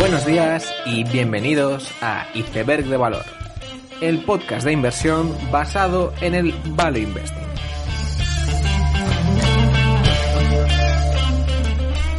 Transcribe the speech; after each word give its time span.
Buenos 0.00 0.24
días 0.24 0.74
y 0.86 1.04
bienvenidos 1.04 1.92
a 2.00 2.26
Iceberg 2.32 2.86
de 2.86 2.96
Valor, 2.96 3.22
el 4.00 4.24
podcast 4.24 4.64
de 4.64 4.72
inversión 4.72 5.30
basado 5.52 6.14
en 6.22 6.34
el 6.34 6.54
Value 6.68 7.00
Investing. 7.00 7.44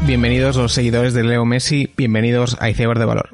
Bienvenidos 0.06 0.58
los 0.58 0.74
seguidores 0.74 1.16
de 1.16 1.24
Leo 1.24 1.44
Messi, 1.44 1.92
bienvenidos 1.98 2.56
a 2.62 2.70
Iceberg 2.70 3.00
de 3.00 3.06
Valor. 3.06 3.30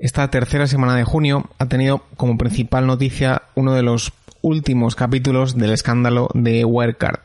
Esta 0.00 0.28
tercera 0.28 0.66
semana 0.66 0.96
de 0.96 1.04
junio 1.04 1.48
ha 1.58 1.66
tenido 1.66 2.02
como 2.16 2.36
principal 2.36 2.88
noticia 2.88 3.42
uno 3.54 3.74
de 3.74 3.84
los 3.84 4.12
últimos 4.42 4.96
capítulos 4.96 5.56
del 5.56 5.70
escándalo 5.70 6.30
de 6.34 6.64
Wirecard. 6.64 7.20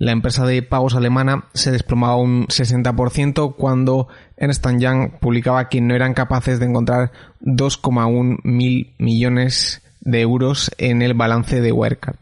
La 0.00 0.12
empresa 0.12 0.46
de 0.46 0.62
pagos 0.62 0.94
alemana 0.94 1.44
se 1.52 1.70
desplomaba 1.70 2.16
un 2.16 2.46
60% 2.46 3.54
cuando 3.54 4.08
Ernst 4.38 4.66
Young 4.78 5.10
publicaba 5.20 5.68
que 5.68 5.82
no 5.82 5.94
eran 5.94 6.14
capaces 6.14 6.58
de 6.58 6.64
encontrar 6.64 7.12
2,1 7.42 8.38
mil 8.42 8.94
millones 8.96 9.82
de 10.00 10.22
euros 10.22 10.70
en 10.78 11.02
el 11.02 11.12
balance 11.12 11.60
de 11.60 11.70
Wirecard. 11.72 12.16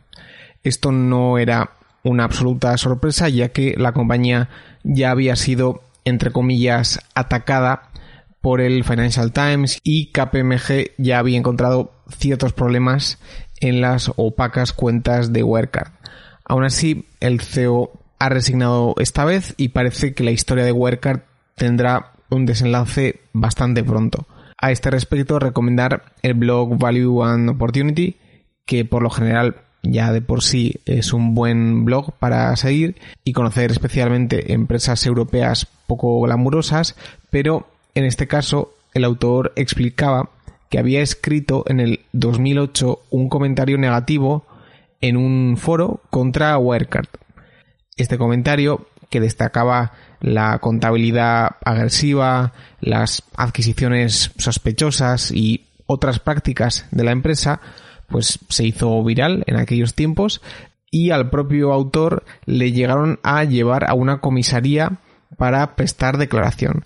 Esto 0.64 0.90
no 0.90 1.38
era 1.38 1.70
una 2.02 2.24
absoluta 2.24 2.76
sorpresa 2.78 3.28
ya 3.28 3.50
que 3.50 3.76
la 3.78 3.92
compañía 3.92 4.48
ya 4.82 5.12
había 5.12 5.36
sido 5.36 5.80
entre 6.04 6.32
comillas 6.32 6.98
atacada 7.14 7.90
por 8.40 8.60
el 8.60 8.82
Financial 8.82 9.30
Times 9.30 9.78
y 9.84 10.06
KPMG 10.10 10.96
ya 10.98 11.20
había 11.20 11.38
encontrado 11.38 11.92
ciertos 12.08 12.52
problemas 12.52 13.20
en 13.60 13.80
las 13.80 14.10
opacas 14.16 14.72
cuentas 14.72 15.32
de 15.32 15.44
Wirecard. 15.44 15.92
Aún 16.48 16.64
así, 16.64 17.04
el 17.20 17.40
CEO 17.40 17.92
ha 18.18 18.28
resignado 18.28 18.94
esta 18.98 19.24
vez 19.24 19.54
y 19.56 19.68
parece 19.68 20.14
que 20.14 20.24
la 20.24 20.30
historia 20.30 20.64
de 20.64 20.72
Wirecard 20.72 21.20
tendrá 21.54 22.12
un 22.30 22.46
desenlace 22.46 23.20
bastante 23.32 23.84
pronto. 23.84 24.26
A 24.60 24.72
este 24.72 24.90
respecto, 24.90 25.38
recomendar 25.38 26.12
el 26.22 26.34
blog 26.34 26.78
Value 26.78 27.22
and 27.22 27.50
Opportunity, 27.50 28.16
que 28.66 28.84
por 28.84 29.02
lo 29.02 29.10
general 29.10 29.56
ya 29.82 30.12
de 30.12 30.20
por 30.20 30.42
sí 30.42 30.80
es 30.86 31.12
un 31.12 31.34
buen 31.34 31.84
blog 31.84 32.12
para 32.18 32.54
seguir 32.56 32.96
y 33.24 33.32
conocer 33.32 33.70
especialmente 33.70 34.52
empresas 34.52 35.06
europeas 35.06 35.68
poco 35.86 36.20
glamurosas, 36.22 36.96
pero 37.30 37.68
en 37.94 38.04
este 38.04 38.26
caso 38.26 38.74
el 38.94 39.04
autor 39.04 39.52
explicaba 39.54 40.30
que 40.70 40.78
había 40.78 41.00
escrito 41.00 41.64
en 41.68 41.80
el 41.80 42.00
2008 42.12 43.00
un 43.10 43.28
comentario 43.28 43.78
negativo 43.78 44.44
en 45.00 45.16
un 45.16 45.56
foro 45.56 46.02
contra 46.10 46.58
Wirecard. 46.58 47.08
Este 47.96 48.18
comentario, 48.18 48.88
que 49.10 49.20
destacaba 49.20 49.92
la 50.20 50.58
contabilidad 50.58 51.56
agresiva, 51.64 52.52
las 52.80 53.22
adquisiciones 53.36 54.32
sospechosas 54.36 55.30
y 55.30 55.66
otras 55.86 56.18
prácticas 56.18 56.86
de 56.90 57.04
la 57.04 57.12
empresa, 57.12 57.60
pues 58.08 58.38
se 58.48 58.66
hizo 58.66 59.02
viral 59.02 59.44
en 59.46 59.56
aquellos 59.56 59.94
tiempos 59.94 60.42
y 60.90 61.10
al 61.10 61.30
propio 61.30 61.72
autor 61.72 62.24
le 62.44 62.72
llegaron 62.72 63.20
a 63.22 63.44
llevar 63.44 63.88
a 63.88 63.94
una 63.94 64.20
comisaría 64.20 65.00
para 65.36 65.76
prestar 65.76 66.18
declaración. 66.18 66.82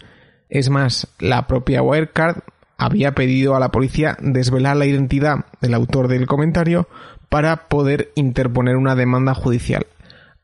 Es 0.48 0.68
más, 0.68 1.08
la 1.18 1.46
propia 1.46 1.82
Wirecard 1.82 2.42
había 2.82 3.12
pedido 3.12 3.54
a 3.54 3.60
la 3.60 3.70
policía 3.70 4.16
desvelar 4.20 4.76
la 4.76 4.86
identidad 4.86 5.46
del 5.60 5.74
autor 5.74 6.08
del 6.08 6.26
comentario 6.26 6.88
para 7.28 7.68
poder 7.68 8.10
interponer 8.16 8.76
una 8.76 8.96
demanda 8.96 9.34
judicial. 9.34 9.86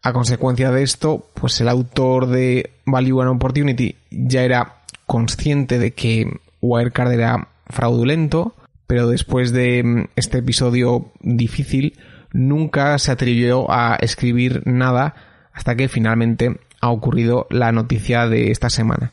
A 0.02 0.12
consecuencia 0.12 0.70
de 0.70 0.84
esto, 0.84 1.26
pues 1.34 1.60
el 1.60 1.68
autor 1.68 2.28
de 2.28 2.70
Value 2.86 3.22
and 3.22 3.30
Opportunity 3.30 3.96
ya 4.10 4.44
era 4.44 4.76
consciente 5.04 5.80
de 5.80 5.94
que 5.94 6.30
Wirecard 6.60 7.10
era 7.10 7.48
fraudulento, 7.66 8.54
pero 8.86 9.08
después 9.08 9.52
de 9.52 9.82
mm, 9.82 10.04
este 10.14 10.38
episodio 10.38 11.10
difícil, 11.20 11.98
nunca 12.32 12.96
se 12.98 13.10
atrevió 13.10 13.68
a 13.68 13.96
escribir 13.96 14.62
nada 14.64 15.16
hasta 15.52 15.74
que 15.74 15.88
finalmente 15.88 16.60
ha 16.80 16.90
ocurrido 16.90 17.48
la 17.50 17.72
noticia 17.72 18.28
de 18.28 18.52
esta 18.52 18.70
semana. 18.70 19.12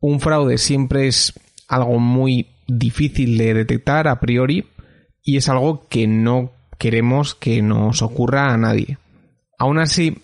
Un 0.00 0.20
fraude 0.20 0.56
siempre 0.56 1.06
es 1.06 1.34
algo 1.70 2.00
muy 2.00 2.48
difícil 2.66 3.38
de 3.38 3.54
detectar 3.54 4.08
a 4.08 4.20
priori 4.20 4.66
y 5.22 5.36
es 5.36 5.48
algo 5.48 5.86
que 5.88 6.06
no 6.06 6.50
queremos 6.78 7.34
que 7.34 7.62
nos 7.62 8.02
ocurra 8.02 8.52
a 8.52 8.56
nadie. 8.56 8.98
Aún 9.56 9.78
así, 9.78 10.18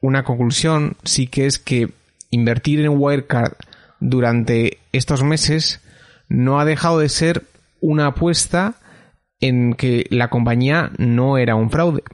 una 0.00 0.22
conclusión 0.22 0.96
sí 1.02 1.26
que 1.26 1.46
es 1.46 1.58
que 1.58 1.90
invertir 2.30 2.80
en 2.80 3.00
Wirecard 3.00 3.54
durante 3.98 4.78
estos 4.92 5.24
meses 5.24 5.80
no 6.28 6.60
ha 6.60 6.64
dejado 6.64 7.00
de 7.00 7.08
ser 7.08 7.44
una 7.80 8.06
apuesta 8.06 8.74
en 9.40 9.74
que 9.74 10.06
la 10.10 10.30
compañía 10.30 10.92
no 10.98 11.36
era 11.36 11.56
un 11.56 11.70
fraude. 11.70 12.04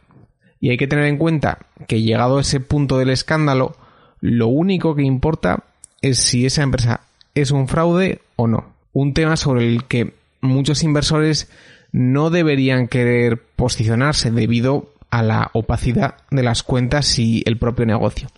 Y 0.61 0.71
hay 0.71 0.79
que 0.79 0.89
tener 0.89 1.05
en 1.05 1.19
cuenta 1.19 1.59
que 1.87 2.01
llegado 2.01 2.39
a 2.39 2.41
ese 2.41 2.61
punto 2.61 2.99
del 2.99 3.11
escándalo, 3.11 3.77
lo 4.21 4.49
único 4.49 4.95
que 4.95 5.03
importa 5.03 5.65
es 6.01 6.19
si 6.19 6.47
esa 6.47 6.63
empresa 6.63 7.03
es 7.35 7.51
un 7.51 7.69
fraude 7.69 8.23
o 8.37 8.47
no. 8.47 8.78
Un 8.93 9.15
tema 9.15 9.37
sobre 9.37 9.69
el 9.69 9.85
que 9.85 10.15
muchos 10.41 10.83
inversores 10.83 11.51
no 11.93 12.31
deberían 12.31 12.89
querer 12.89 13.43
posicionarse 13.57 14.31
debido 14.31 14.93
a 15.11 15.23
la 15.23 15.51
opacidad 15.55 16.17
de 16.31 16.43
las 16.43 16.63
cuentas 16.63 17.19
y 17.19 17.43
el 17.47 17.59
propio 17.59 17.87
negocio. 17.87 18.29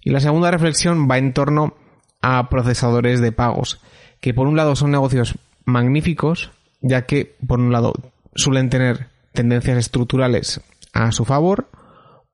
Y 0.00 0.10
la 0.10 0.20
segunda 0.20 0.50
reflexión 0.50 1.08
va 1.08 1.18
en 1.18 1.32
torno 1.32 1.74
a 2.20 2.48
procesadores 2.48 3.20
de 3.20 3.32
pagos, 3.32 3.80
que 4.20 4.34
por 4.34 4.46
un 4.46 4.56
lado 4.56 4.76
son 4.76 4.90
negocios 4.90 5.38
magníficos, 5.64 6.50
ya 6.80 7.06
que 7.06 7.36
por 7.46 7.60
un 7.60 7.72
lado 7.72 7.92
suelen 8.34 8.70
tener 8.70 9.08
tendencias 9.32 9.78
estructurales 9.78 10.60
a 10.92 11.12
su 11.12 11.24
favor, 11.24 11.68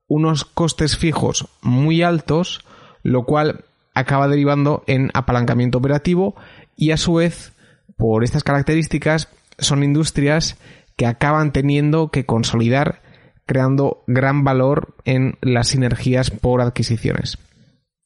unos 0.07 0.45
costes 0.45 0.97
fijos 0.97 1.47
muy 1.61 2.01
altos, 2.01 2.61
lo 3.03 3.23
cual 3.25 3.65
acaba 3.93 4.27
derivando 4.27 4.83
en 4.87 5.11
apalancamiento 5.13 5.77
operativo 5.77 6.35
y 6.75 6.91
a 6.91 6.97
su 6.97 7.15
vez, 7.15 7.53
por 7.97 8.23
estas 8.23 8.43
características, 8.43 9.29
son 9.57 9.83
industrias 9.83 10.57
que 10.95 11.05
acaban 11.05 11.51
teniendo 11.51 12.09
que 12.09 12.25
consolidar 12.25 13.01
creando 13.49 14.03
gran 14.05 14.43
valor 14.43 14.93
en 15.05 15.39
las 15.41 15.69
sinergias 15.69 16.29
por 16.29 16.61
adquisiciones. 16.61 17.39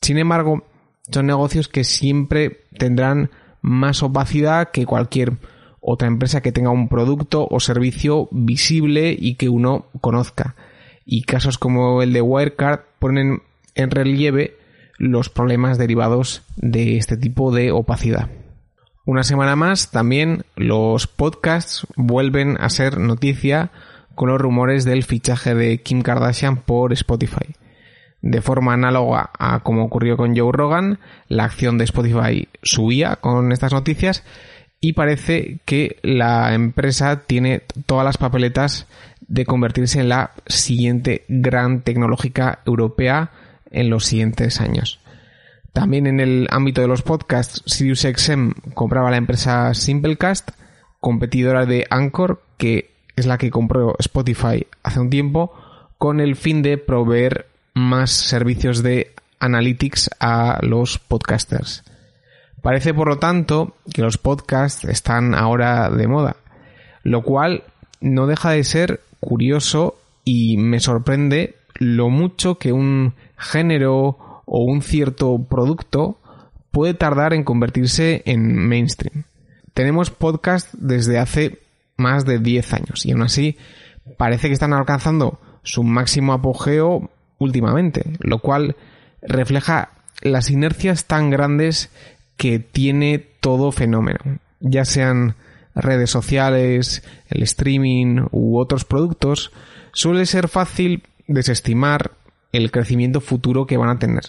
Sin 0.02 0.18
embargo, 0.18 0.64
son 1.12 1.26
negocios 1.26 1.68
que 1.68 1.84
siempre 1.84 2.62
tendrán 2.78 3.30
más 3.62 4.04
opacidad 4.04 4.72
que 4.72 4.86
cualquier 4.86 5.34
otra 5.82 6.08
empresa 6.08 6.42
que 6.42 6.54
tenga 6.54 6.70
un 6.70 6.88
producto 6.88 7.46
o 7.52 7.60
servicio 7.60 8.30
visible 8.32 9.14
y 9.20 9.36
que 9.36 9.50
uno 9.50 9.88
conozca. 10.00 10.56
Y 11.06 11.24
casos 11.24 11.58
como 11.58 12.02
el 12.02 12.14
de 12.14 12.22
Wirecard 12.22 12.80
ponen 13.00 13.44
en 13.76 13.92
relieve 13.92 14.56
los 14.98 15.30
problemas 15.30 15.78
derivados 15.78 16.44
de 16.56 16.98
este 16.98 17.18
tipo 17.18 17.54
de 17.54 17.72
opacidad. 17.72 18.30
Una 19.06 19.24
semana 19.24 19.56
más 19.56 19.92
también 19.92 20.46
los 20.56 21.08
podcasts 21.08 21.86
vuelven 21.98 22.58
a 22.59 22.70
ser 22.70 23.00
noticia 23.00 23.72
con 24.16 24.30
los 24.30 24.40
rumores 24.40 24.86
del 24.86 25.04
fichaje 25.04 25.56
de 25.56 25.80
Kim 25.80 26.02
Kardashian 26.02 26.58
por 26.58 26.94
Spotify. 26.94 27.56
De 28.22 28.42
forma 28.42 28.74
análoga 28.74 29.31
a 29.38 29.59
como 29.59 29.84
ocurrió 29.84 30.16
con 30.16 30.38
Joe 30.38 30.54
Rogan, 30.54 31.00
la 31.28 31.44
acción 31.44 31.78
de 31.78 31.84
Spotify 31.84 32.48
subía 32.62 33.18
con 33.18 33.52
estas 33.52 33.74
noticias 33.74 34.24
y 34.80 34.94
parece 34.94 35.60
que 35.66 35.98
la 36.04 36.54
empresa 36.54 37.24
tiene 37.28 37.64
todas 37.86 38.06
las 38.06 38.18
papeletas 38.18 38.88
de 39.28 39.46
convertirse 39.46 40.00
en 40.00 40.10
la 40.10 40.31
siguiente 40.46 41.25
gran 41.28 41.81
tecnológica 41.81 42.60
europea 42.66 43.31
en 43.74 43.90
los 43.90 44.06
siguientes 44.06 44.62
años. 44.62 45.00
También 45.74 46.08
en 46.08 46.20
el 46.20 46.48
ámbito 46.52 46.81
de 46.81 46.88
los 46.88 47.02
podcasts, 47.02 47.64
SiriusXM 47.66 48.52
compraba 48.74 49.12
la 49.12 49.18
empresa 49.18 49.74
Simplecast, 49.74 50.52
competidora 51.00 51.66
de 51.66 51.86
Anchor, 51.90 52.42
que 52.58 52.92
es 53.16 53.25
la 53.25 53.38
que 53.38 53.52
compró 53.52 53.96
Spotify 54.00 54.66
hace 54.84 55.00
un 55.00 55.10
tiempo, 55.10 55.52
con 55.98 56.20
el 56.20 56.36
fin 56.36 56.62
de 56.62 56.78
proveer 56.78 57.48
más 57.74 58.12
servicios 58.12 58.84
de 58.84 59.14
analytics 59.40 60.12
a 60.19 60.60
los 60.62 61.00
podcasters. 61.00 61.84
Parece, 62.62 62.94
por 62.94 63.08
lo 63.08 63.18
tanto, 63.18 63.76
que 63.94 64.02
los 64.02 64.18
podcasts 64.18 64.86
están 64.86 65.36
ahora 65.36 65.90
de 65.90 66.08
moda, 66.08 66.38
lo 67.04 67.24
cual 67.24 67.64
no 68.00 68.28
deja 68.28 68.52
de 68.52 68.64
ser 68.64 69.02
curioso 69.19 69.98
y 70.24 70.58
me 70.58 70.80
sorprende 70.80 71.56
lo 71.76 72.10
mucho 72.10 72.58
que 72.58 72.72
un 72.72 73.16
género 73.44 74.44
o 74.45 74.63
un 74.63 74.81
cierto 74.81 75.45
producto 75.50 76.19
puede 76.72 76.94
tardar 76.94 77.34
en 77.34 77.44
convertirse 77.44 78.24
en 78.25 78.68
mainstream. 78.68 79.25
Tenemos 79.74 80.10
podcast 80.10 80.74
desde 80.74 81.19
hace 81.19 81.60
más 81.98 82.25
de 82.25 82.40
10 82.40 82.74
años 82.74 83.06
y 83.06 83.12
aún 83.12 83.24
así 83.24 83.57
parece 84.18 84.48
que 84.48 84.54
están 84.54 84.74
alcanzando 84.74 85.40
su 85.63 85.84
máximo 85.84 86.34
apogeo 86.34 87.10
últimamente, 87.38 88.04
lo 88.19 88.40
cual 88.40 88.75
refleja 89.22 89.90
las 90.22 90.50
inercias 90.50 91.06
tan 91.06 91.30
grandes 91.30 91.90
que 92.38 92.60
tiene 92.60 93.19
todo 93.19 93.72
fenómeno, 93.72 94.40
ya 94.60 94.86
sean 94.86 95.36
redes 95.75 96.10
sociales, 96.10 97.04
el 97.30 97.44
streaming 97.44 98.28
u 98.31 98.57
otros 98.57 98.86
productos, 98.86 99.51
suele 99.92 100.25
ser 100.25 100.48
fácil 100.48 101.04
desestimar 101.28 102.12
el 102.54 102.72
crecimiento 102.72 103.20
futuro 103.20 103.68
que 103.68 103.78
van 103.78 103.90
a 103.90 104.00
tener, 104.00 104.24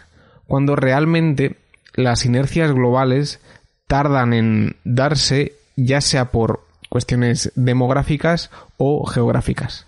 cuando 0.47 0.75
realmente 0.75 1.57
las 1.95 2.25
inercias 2.25 2.73
globales 2.73 3.41
tardan 3.87 4.33
en 4.33 4.77
darse 4.83 5.53
ya 5.77 6.01
sea 6.01 6.31
por 6.33 6.67
cuestiones 6.89 7.53
demográficas 7.55 8.51
o 8.77 9.07
geográficas. 9.07 9.87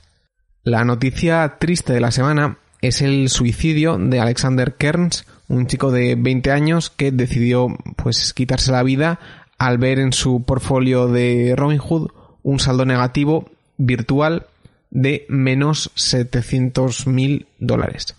La 0.63 0.85
noticia 0.85 1.57
triste 1.59 1.93
de 1.93 2.01
la 2.01 2.11
semana 2.11 2.59
es 2.83 3.03
el 3.03 3.29
suicidio 3.29 3.99
de 3.99 4.21
Alexander 4.21 4.75
Kearns, 4.75 5.25
un 5.49 5.67
chico 5.67 5.93
de 5.93 6.17
20 6.17 6.51
años 6.51 6.91
que 6.91 7.13
decidió 7.13 7.69
pues 7.97 8.35
quitarse 8.35 8.73
la 8.73 8.83
vida 8.83 9.21
al 9.59 9.79
ver 9.79 9.99
en 9.99 10.13
su 10.13 10.43
portfolio 10.43 11.09
de 11.09 11.55
Robinhood 11.57 12.11
un 12.43 12.61
saldo 12.61 12.85
negativo 12.85 13.49
virtual 13.79 14.47
de 14.91 15.27
menos 15.29 15.91
700 15.95 17.07
mil 17.07 17.47
dólares. 17.59 18.17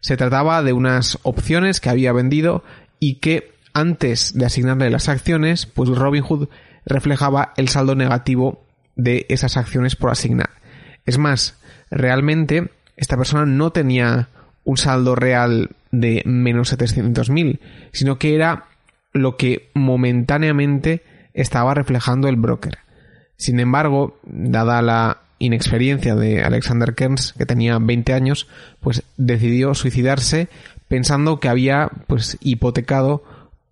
Se 0.00 0.16
trataba 0.16 0.62
de 0.62 0.72
unas 0.72 1.18
opciones 1.22 1.80
que 1.80 1.90
había 1.90 2.12
vendido 2.12 2.64
y 3.00 3.16
que 3.16 3.52
antes 3.72 4.34
de 4.34 4.46
asignarle 4.46 4.90
las 4.90 5.08
acciones, 5.08 5.66
pues 5.66 5.90
Robinhood 5.90 6.48
reflejaba 6.84 7.52
el 7.56 7.68
saldo 7.68 7.94
negativo 7.94 8.64
de 8.96 9.26
esas 9.28 9.56
acciones 9.56 9.96
por 9.96 10.10
asignar. 10.10 10.50
Es 11.06 11.18
más, 11.18 11.58
realmente 11.90 12.70
esta 12.96 13.16
persona 13.16 13.46
no 13.46 13.70
tenía 13.70 14.28
un 14.64 14.76
saldo 14.76 15.14
real 15.14 15.70
de 15.90 16.22
menos 16.26 16.76
700.000, 16.76 17.60
sino 17.92 18.18
que 18.18 18.34
era 18.34 18.64
lo 19.12 19.36
que 19.36 19.70
momentáneamente 19.74 21.02
estaba 21.32 21.74
reflejando 21.74 22.28
el 22.28 22.36
broker. 22.36 22.78
Sin 23.36 23.60
embargo, 23.60 24.18
dada 24.24 24.82
la 24.82 25.22
inexperiencia 25.38 26.14
de 26.14 26.42
Alexander 26.42 26.94
Kearns, 26.94 27.32
que 27.32 27.46
tenía 27.46 27.78
20 27.78 28.12
años, 28.12 28.48
pues 28.80 29.02
decidió 29.16 29.74
suicidarse 29.74 30.48
pensando 30.88 31.38
que 31.38 31.48
había 31.48 31.90
pues 32.06 32.38
hipotecado 32.40 33.22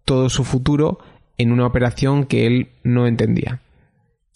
todo 0.04 0.28
su 0.28 0.44
futuro 0.44 0.98
en 1.38 1.52
una 1.52 1.66
operación 1.66 2.24
que 2.24 2.46
él 2.46 2.68
no 2.82 3.06
entendía. 3.06 3.60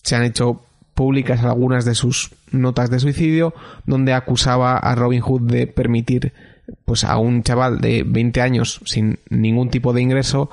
Se 0.02 0.16
han 0.16 0.24
hecho 0.24 0.62
públicas 0.94 1.42
algunas 1.44 1.84
de 1.84 1.94
sus 1.94 2.32
notas 2.50 2.90
de 2.90 3.00
suicidio 3.00 3.54
donde 3.86 4.12
acusaba 4.12 4.76
a 4.76 4.94
Robin 4.94 5.20
Hood 5.20 5.42
de 5.42 5.66
permitir 5.66 6.32
pues 6.84 7.04
a 7.04 7.16
un 7.16 7.42
chaval 7.42 7.80
de 7.80 8.04
20 8.06 8.40
años 8.42 8.80
sin 8.84 9.18
ningún 9.28 9.70
tipo 9.70 9.92
de 9.92 10.02
ingreso 10.02 10.50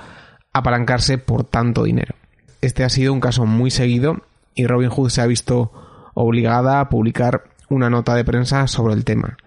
apalancarse 0.54 1.18
por 1.18 1.44
tanto 1.44 1.84
dinero. 1.84 2.16
Este 2.62 2.84
ha 2.84 2.90
sido 2.90 3.14
un 3.14 3.20
caso 3.20 3.46
muy 3.46 3.72
seguido 3.72 4.22
y 4.56 4.66
Robin 4.66 4.90
Hood 4.90 5.10
se 5.10 5.22
ha 5.22 5.28
visto 5.28 5.72
obligada 6.20 6.80
a 6.80 6.90
publicar 6.90 7.44
una 7.70 7.92
nota 7.92 8.16
de 8.16 8.26
prensa 8.26 8.66
sobre 8.66 8.96
el 8.96 9.06
tema. 9.06 9.38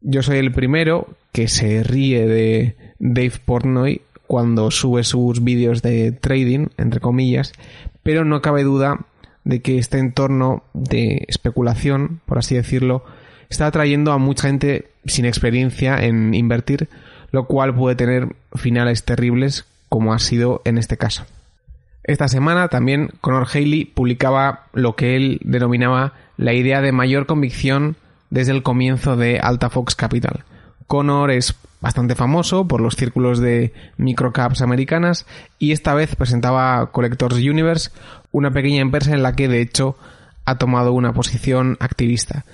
Yo 0.00 0.20
soy 0.22 0.38
el 0.38 0.50
primero 0.50 1.06
que 1.30 1.46
se 1.46 1.84
ríe 1.84 2.26
de 2.26 2.76
Dave 2.98 3.34
Portnoy 3.44 4.02
cuando 4.26 4.72
sube 4.72 5.04
sus 5.04 5.44
vídeos 5.44 5.82
de 5.82 6.10
trading, 6.10 6.66
entre 6.76 6.98
comillas, 6.98 7.52
pero 8.02 8.24
no 8.24 8.42
cabe 8.42 8.64
duda 8.64 9.06
de 9.44 9.62
que 9.62 9.78
este 9.78 9.98
entorno 9.98 10.64
de 10.74 11.24
especulación, 11.28 12.20
por 12.26 12.38
así 12.38 12.56
decirlo, 12.56 13.04
está 13.48 13.68
atrayendo 13.68 14.10
a 14.10 14.18
mucha 14.18 14.48
gente 14.48 14.88
sin 15.04 15.24
experiencia 15.24 16.02
en 16.02 16.34
invertir, 16.34 16.88
lo 17.30 17.46
cual 17.46 17.76
puede 17.76 17.94
tener 17.94 18.34
finales 18.54 19.04
terribles 19.04 19.66
como 19.88 20.12
ha 20.12 20.18
sido 20.18 20.62
en 20.64 20.78
este 20.78 20.96
caso. 20.96 21.26
Esta 22.06 22.28
semana 22.28 22.68
también 22.68 23.10
Conor 23.20 23.48
Haley 23.52 23.84
publicaba 23.84 24.66
lo 24.72 24.94
que 24.94 25.16
él 25.16 25.40
denominaba 25.42 26.12
la 26.36 26.52
idea 26.52 26.80
de 26.80 26.92
mayor 26.92 27.26
convicción 27.26 27.96
desde 28.30 28.52
el 28.52 28.62
comienzo 28.62 29.16
de 29.16 29.40
Alta 29.40 29.70
Fox 29.70 29.96
Capital. 29.96 30.44
Conor 30.86 31.32
es 31.32 31.56
bastante 31.80 32.14
famoso 32.14 32.68
por 32.68 32.80
los 32.80 32.94
círculos 32.94 33.40
de 33.40 33.72
microcaps 33.96 34.62
americanas 34.62 35.26
y 35.58 35.72
esta 35.72 35.94
vez 35.94 36.14
presentaba 36.14 36.92
Collectors 36.92 37.38
Universe, 37.38 37.90
una 38.30 38.52
pequeña 38.52 38.82
empresa 38.82 39.12
en 39.12 39.24
la 39.24 39.34
que 39.34 39.48
de 39.48 39.60
hecho 39.60 39.96
ha 40.44 40.58
tomado 40.58 40.92
una 40.92 41.12
posición 41.12 41.76
activista. 41.80 42.44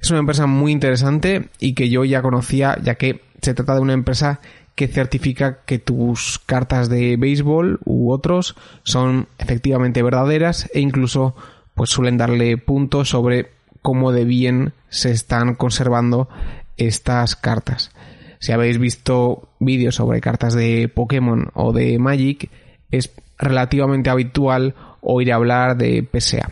Es 0.00 0.10
una 0.10 0.20
empresa 0.20 0.46
muy 0.46 0.72
interesante 0.72 1.50
y 1.58 1.74
que 1.74 1.90
yo 1.90 2.06
ya 2.06 2.22
conocía 2.22 2.78
ya 2.82 2.94
que 2.94 3.20
se 3.42 3.52
trata 3.52 3.74
de 3.74 3.80
una 3.80 3.92
empresa 3.92 4.40
que 4.74 4.88
certifica 4.88 5.60
que 5.64 5.78
tus 5.78 6.38
cartas 6.38 6.88
de 6.88 7.16
béisbol 7.16 7.80
u 7.84 8.10
otros 8.10 8.56
son 8.82 9.28
efectivamente 9.38 10.02
verdaderas 10.02 10.70
e 10.72 10.80
incluso 10.80 11.34
pues 11.74 11.90
suelen 11.90 12.18
darle 12.18 12.56
puntos 12.58 13.10
sobre 13.10 13.50
cómo 13.82 14.12
de 14.12 14.24
bien 14.24 14.72
se 14.88 15.10
están 15.10 15.54
conservando 15.54 16.28
estas 16.76 17.36
cartas. 17.36 17.90
Si 18.38 18.52
habéis 18.52 18.78
visto 18.78 19.48
vídeos 19.60 19.96
sobre 19.96 20.20
cartas 20.20 20.54
de 20.54 20.90
Pokémon 20.92 21.50
o 21.54 21.72
de 21.72 21.98
Magic, 21.98 22.50
es 22.90 23.12
relativamente 23.38 24.10
habitual 24.10 24.74
oír 25.00 25.32
hablar 25.32 25.76
de 25.76 26.06
PSA. 26.10 26.50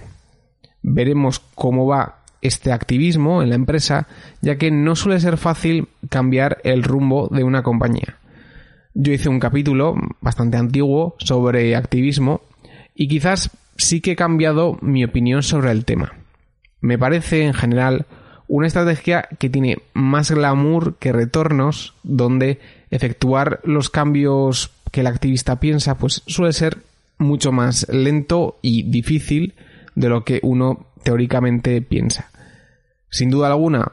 Veremos 0.82 1.40
cómo 1.54 1.86
va 1.86 2.19
este 2.42 2.72
activismo 2.72 3.42
en 3.42 3.50
la 3.50 3.54
empresa, 3.54 4.06
ya 4.40 4.56
que 4.56 4.70
no 4.70 4.96
suele 4.96 5.20
ser 5.20 5.36
fácil 5.36 5.88
cambiar 6.08 6.58
el 6.64 6.82
rumbo 6.82 7.28
de 7.28 7.44
una 7.44 7.62
compañía. 7.62 8.16
Yo 8.94 9.12
hice 9.12 9.28
un 9.28 9.40
capítulo 9.40 9.94
bastante 10.20 10.56
antiguo 10.56 11.16
sobre 11.18 11.76
activismo 11.76 12.40
y 12.94 13.08
quizás 13.08 13.50
sí 13.76 14.00
que 14.00 14.12
he 14.12 14.16
cambiado 14.16 14.78
mi 14.82 15.04
opinión 15.04 15.42
sobre 15.42 15.70
el 15.70 15.84
tema. 15.84 16.14
Me 16.80 16.98
parece 16.98 17.44
en 17.44 17.54
general 17.54 18.06
una 18.48 18.66
estrategia 18.66 19.28
que 19.38 19.48
tiene 19.48 19.78
más 19.94 20.30
glamour 20.30 20.96
que 20.96 21.12
retornos, 21.12 21.94
donde 22.02 22.58
efectuar 22.90 23.60
los 23.62 23.90
cambios 23.90 24.72
que 24.90 25.02
el 25.02 25.06
activista 25.06 25.60
piensa, 25.60 25.96
pues 25.96 26.22
suele 26.26 26.52
ser 26.52 26.78
mucho 27.18 27.52
más 27.52 27.86
lento 27.90 28.58
y 28.60 28.82
difícil 28.82 29.54
de 29.94 30.08
lo 30.08 30.24
que 30.24 30.40
uno 30.42 30.86
teóricamente 31.04 31.80
piensa. 31.80 32.29
Sin 33.10 33.30
duda 33.30 33.48
alguna, 33.48 33.92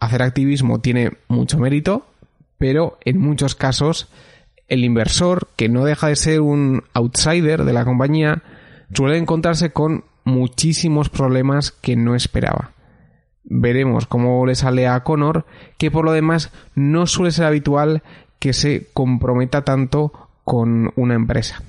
hacer 0.00 0.22
activismo 0.22 0.80
tiene 0.80 1.12
mucho 1.28 1.58
mérito, 1.58 2.06
pero 2.58 2.98
en 3.04 3.18
muchos 3.18 3.54
casos 3.54 4.08
el 4.68 4.84
inversor, 4.84 5.48
que 5.56 5.68
no 5.68 5.84
deja 5.84 6.08
de 6.08 6.16
ser 6.16 6.40
un 6.40 6.82
outsider 6.94 7.64
de 7.64 7.72
la 7.72 7.84
compañía, 7.84 8.42
suele 8.92 9.18
encontrarse 9.18 9.70
con 9.70 10.04
muchísimos 10.24 11.10
problemas 11.10 11.70
que 11.70 11.96
no 11.96 12.14
esperaba. 12.14 12.72
Veremos 13.44 14.06
cómo 14.06 14.46
le 14.46 14.54
sale 14.54 14.86
a 14.88 15.04
Connor, 15.04 15.44
que 15.76 15.90
por 15.90 16.04
lo 16.04 16.12
demás 16.12 16.50
no 16.74 17.06
suele 17.06 17.30
ser 17.30 17.44
habitual 17.44 18.02
que 18.38 18.54
se 18.54 18.86
comprometa 18.94 19.62
tanto 19.62 20.12
con 20.44 20.92
una 20.96 21.14
empresa. 21.14 21.62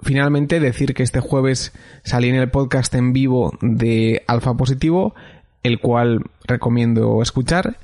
Finalmente, 0.00 0.60
decir 0.60 0.94
que 0.94 1.02
este 1.02 1.20
jueves 1.20 1.72
salí 2.04 2.28
en 2.28 2.36
el 2.36 2.50
podcast 2.50 2.94
en 2.94 3.12
vivo 3.12 3.52
de 3.60 4.22
Alfa 4.26 4.54
Positivo, 4.54 5.14
el 5.62 5.80
cual 5.80 6.24
recomiendo 6.44 7.22
escuchar. 7.22 7.76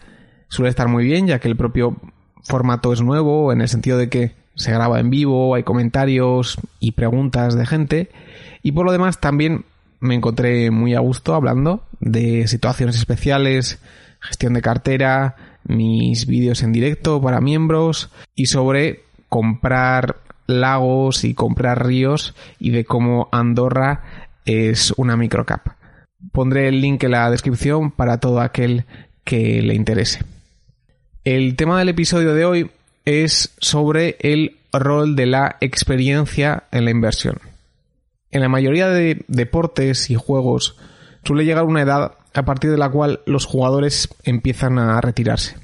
Suele 0.48 0.70
estar 0.70 0.88
muy 0.88 1.04
bien, 1.04 1.26
ya 1.26 1.38
que 1.38 1.48
el 1.48 1.56
propio 1.56 1.96
formato 2.42 2.92
es 2.92 3.00
nuevo, 3.00 3.52
en 3.52 3.60
el 3.60 3.68
sentido 3.68 3.98
de 3.98 4.08
que 4.08 4.32
se 4.54 4.72
graba 4.72 5.00
en 5.00 5.10
vivo, 5.10 5.54
hay 5.54 5.62
comentarios 5.64 6.58
y 6.78 6.92
preguntas 6.92 7.56
de 7.56 7.66
gente. 7.66 8.10
Y 8.62 8.72
por 8.72 8.86
lo 8.86 8.92
demás, 8.92 9.20
también 9.20 9.64
me 10.00 10.14
encontré 10.14 10.70
muy 10.70 10.94
a 10.94 11.00
gusto 11.00 11.34
hablando 11.34 11.84
de 12.00 12.46
situaciones 12.46 12.96
especiales, 12.96 13.80
gestión 14.20 14.54
de 14.54 14.62
cartera, 14.62 15.36
mis 15.64 16.26
vídeos 16.26 16.62
en 16.62 16.72
directo 16.72 17.20
para 17.20 17.40
miembros 17.40 18.10
y 18.34 18.46
sobre 18.46 19.02
comprar 19.28 20.16
lagos 20.46 21.24
y 21.24 21.34
comprar 21.34 21.86
ríos 21.86 22.34
y 22.58 22.70
de 22.70 22.84
cómo 22.84 23.28
Andorra 23.32 24.02
es 24.44 24.92
una 24.96 25.16
microcap. 25.16 25.68
Pondré 26.32 26.68
el 26.68 26.80
link 26.80 27.02
en 27.04 27.12
la 27.12 27.30
descripción 27.30 27.90
para 27.90 28.18
todo 28.18 28.40
aquel 28.40 28.84
que 29.24 29.62
le 29.62 29.74
interese. 29.74 30.20
El 31.24 31.56
tema 31.56 31.78
del 31.78 31.88
episodio 31.88 32.34
de 32.34 32.44
hoy 32.44 32.70
es 33.04 33.54
sobre 33.58 34.16
el 34.20 34.56
rol 34.72 35.16
de 35.16 35.26
la 35.26 35.56
experiencia 35.60 36.64
en 36.70 36.84
la 36.84 36.90
inversión. 36.90 37.38
En 38.30 38.40
la 38.40 38.48
mayoría 38.48 38.88
de 38.88 39.24
deportes 39.28 40.10
y 40.10 40.16
juegos 40.16 40.76
suele 41.24 41.44
llegar 41.44 41.64
una 41.64 41.82
edad 41.82 42.12
a 42.34 42.44
partir 42.44 42.70
de 42.70 42.76
la 42.76 42.90
cual 42.90 43.20
los 43.26 43.46
jugadores 43.46 44.08
empiezan 44.24 44.78
a 44.78 45.00
retirarse. 45.00 45.56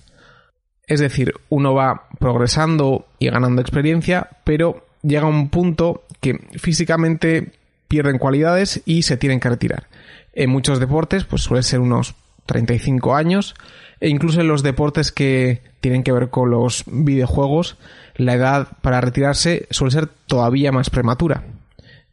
Es 0.87 1.01
decir, 1.01 1.35
uno 1.49 1.75
va 1.75 2.09
progresando 2.19 3.07
y 3.19 3.29
ganando 3.29 3.61
experiencia, 3.61 4.29
pero 4.45 4.87
llega 5.03 5.27
un 5.27 5.51
punto 5.51 6.05
que 6.21 6.39
físicamente 6.59 7.53
pierden 7.89 8.19
cualidades 8.19 8.83
y 8.87 9.03
se 9.03 9.17
tienen 9.17 9.41
que 9.41 9.49
retirar. 9.49 9.90
En 10.33 10.51
muchos 10.51 10.81
deportes, 10.81 11.25
pues 11.25 11.43
suele 11.43 11.63
ser 11.63 11.81
unos 11.81 12.15
35 12.47 13.15
años, 13.15 13.55
e 14.01 14.09
incluso 14.09 14.41
en 14.41 14.49
los 14.49 14.63
deportes 14.63 15.13
que 15.13 15.63
tienen 15.81 16.03
que 16.03 16.13
ver 16.13 16.31
con 16.31 16.51
los 16.51 16.85
videojuegos, 16.87 17.77
la 18.17 18.35
edad 18.35 18.69
para 18.83 19.01
retirarse 19.01 19.67
suele 19.71 19.93
ser 19.93 20.09
todavía 20.27 20.73
más 20.73 20.91
prematura. 20.91 21.45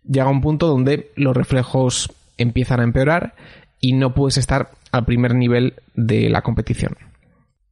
llega 0.03 0.29
un 0.29 0.41
punto 0.41 0.67
donde 0.67 1.11
los 1.15 1.35
reflejos 1.35 2.11
empiezan 2.37 2.79
a 2.79 2.83
empeorar 2.83 3.35
y 3.81 3.93
no 3.93 4.13
puedes 4.13 4.37
estar 4.37 4.71
al 4.91 5.05
primer 5.05 5.35
nivel 5.35 5.73
de 5.95 6.29
la 6.29 6.41
competición. 6.41 6.97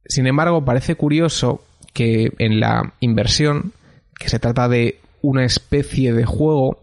Sin 0.04 0.26
embargo, 0.26 0.64
parece 0.64 0.94
curioso 0.96 1.64
que 1.92 2.32
en 2.38 2.60
la 2.60 2.92
inversión, 3.00 3.72
que 4.18 4.28
se 4.28 4.38
trata 4.38 4.68
de 4.68 5.00
una 5.22 5.44
especie 5.44 6.12
de 6.12 6.24
juego, 6.24 6.80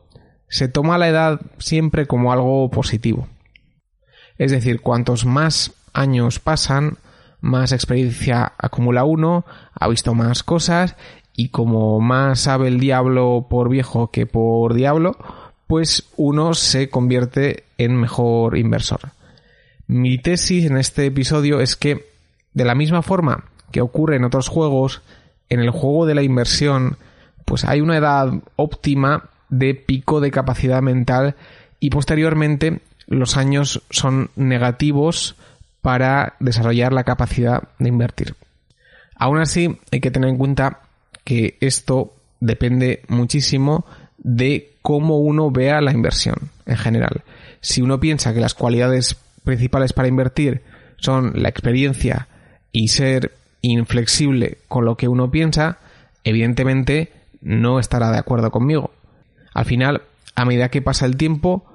se 0.50 0.68
toma 0.68 0.98
la 0.98 1.08
edad 1.08 1.42
siempre 1.60 2.06
como 2.06 2.32
algo 2.34 2.70
positivo. 2.70 3.28
Es 4.38 4.52
decir, 4.52 4.82
cuantos 4.82 5.26
más 5.26 5.74
años 5.94 6.40
pasan, 6.40 6.98
más 7.42 7.72
experiencia 7.72 8.54
acumula 8.58 9.04
uno, 9.04 9.46
ha 9.74 9.88
visto 9.88 10.14
más 10.14 10.44
cosas 10.44 10.96
y 11.36 11.50
como 11.50 12.00
más 12.00 12.42
sabe 12.42 12.68
el 12.68 12.80
diablo 12.80 13.48
por 13.50 13.70
viejo 13.70 14.12
que 14.12 14.26
por 14.26 14.74
diablo, 14.74 15.18
pues 15.68 16.06
uno 16.18 16.54
se 16.54 16.90
convierte 16.90 17.64
en 17.78 17.96
mejor 17.96 18.58
inversor. 18.58 19.12
Mi 19.88 20.18
tesis 20.18 20.66
en 20.66 20.78
este 20.78 21.06
episodio 21.08 21.60
es 21.60 21.76
que, 21.76 22.06
de 22.54 22.66
la 22.66 22.76
misma 22.76 23.02
forma 23.02 23.46
que 23.72 23.82
ocurre 23.82 24.16
en 24.16 24.24
otros 24.24 24.48
juegos, 24.48 25.02
en 25.50 25.60
el 25.60 25.72
juego 25.72 26.06
de 26.06 26.16
la 26.16 26.22
inversión, 26.22 26.98
pues 27.46 27.66
hay 27.66 27.82
una 27.82 27.98
edad 27.98 28.32
óptima 28.56 29.30
de 29.50 29.76
pico 29.76 30.22
de 30.22 30.32
capacidad 30.32 30.82
mental 30.82 31.36
y 31.80 31.90
posteriormente 31.90 32.82
los 33.08 33.38
años 33.38 33.82
son 33.90 34.30
negativos 34.36 35.36
para 35.82 36.36
desarrollar 36.40 36.94
la 36.94 37.04
capacidad 37.04 37.64
de 37.80 37.90
invertir. 37.90 38.36
Aún 39.16 39.40
así, 39.40 39.78
hay 39.92 40.00
que 40.00 40.12
tener 40.12 40.30
en 40.30 40.38
cuenta 40.38 40.82
que 41.24 41.58
esto 41.62 42.14
depende 42.40 43.04
muchísimo 43.08 43.86
de 44.18 44.74
cómo 44.82 45.20
uno 45.20 45.52
vea 45.52 45.82
la 45.82 45.92
inversión 45.92 46.36
en 46.66 46.78
general. 46.78 47.24
Si 47.62 47.82
uno 47.82 48.00
piensa 48.00 48.34
que 48.34 48.40
las 48.40 48.54
cualidades 48.54 49.18
principales 49.44 49.94
para 49.94 50.08
invertir 50.08 50.64
son 50.98 51.34
la 51.36 51.50
experiencia 51.50 52.28
y 52.72 52.90
ser 52.90 53.34
inflexible 53.62 54.58
con 54.68 54.86
lo 54.86 54.98
que 54.98 55.08
uno 55.08 55.32
piensa, 55.32 55.78
evidentemente 56.24 57.12
no 57.42 57.80
estará 57.80 58.12
de 58.12 58.18
acuerdo 58.18 58.52
conmigo. 58.52 58.92
Al 59.54 59.66
final, 59.66 60.02
a 60.36 60.46
medida 60.46 60.70
que 60.70 60.82
pasa 60.82 61.06
el 61.06 61.18
tiempo, 61.18 61.66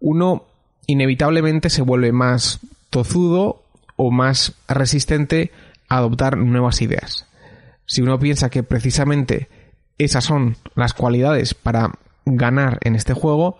uno 0.00 0.47
inevitablemente 0.86 1.70
se 1.70 1.82
vuelve 1.82 2.12
más 2.12 2.60
tozudo 2.90 3.62
o 3.96 4.10
más 4.10 4.54
resistente 4.68 5.52
a 5.88 5.98
adoptar 5.98 6.36
nuevas 6.36 6.80
ideas. 6.82 7.26
Si 7.86 8.02
uno 8.02 8.18
piensa 8.18 8.50
que 8.50 8.62
precisamente 8.62 9.48
esas 9.98 10.24
son 10.24 10.56
las 10.74 10.94
cualidades 10.94 11.54
para 11.54 11.92
ganar 12.24 12.78
en 12.82 12.94
este 12.94 13.14
juego, 13.14 13.58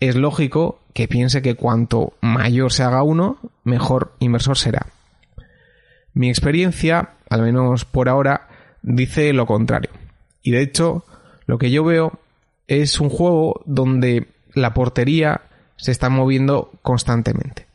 es 0.00 0.16
lógico 0.16 0.80
que 0.94 1.08
piense 1.08 1.42
que 1.42 1.54
cuanto 1.54 2.14
mayor 2.20 2.72
se 2.72 2.82
haga 2.82 3.02
uno, 3.02 3.38
mejor 3.64 4.14
inversor 4.18 4.56
será. 4.56 4.86
Mi 6.14 6.28
experiencia, 6.28 7.14
al 7.28 7.42
menos 7.42 7.84
por 7.84 8.08
ahora, 8.08 8.48
dice 8.82 9.32
lo 9.32 9.46
contrario. 9.46 9.90
Y 10.42 10.52
de 10.52 10.62
hecho, 10.62 11.04
lo 11.46 11.58
que 11.58 11.70
yo 11.70 11.84
veo 11.84 12.18
es 12.66 13.00
un 13.00 13.10
juego 13.10 13.62
donde 13.66 14.28
la 14.54 14.74
portería 14.74 15.42
se 15.78 15.92
está 15.92 16.10
moviendo 16.10 16.70
constantemente. 16.82 17.66